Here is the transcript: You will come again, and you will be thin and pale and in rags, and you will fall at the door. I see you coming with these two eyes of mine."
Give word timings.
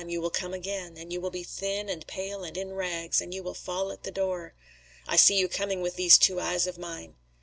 You 0.07 0.19
will 0.19 0.31
come 0.31 0.51
again, 0.51 0.97
and 0.97 1.13
you 1.13 1.21
will 1.21 1.29
be 1.29 1.43
thin 1.43 1.87
and 1.87 2.07
pale 2.07 2.43
and 2.43 2.57
in 2.57 2.71
rags, 2.73 3.21
and 3.21 3.35
you 3.35 3.43
will 3.43 3.53
fall 3.53 3.91
at 3.91 4.01
the 4.01 4.09
door. 4.09 4.55
I 5.07 5.15
see 5.15 5.37
you 5.37 5.47
coming 5.47 5.79
with 5.83 5.95
these 5.95 6.17
two 6.17 6.39
eyes 6.39 6.65
of 6.65 6.79
mine." 6.79 7.17